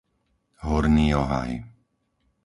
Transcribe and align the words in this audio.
Horný 0.67 1.07
Ohaj 1.21 1.51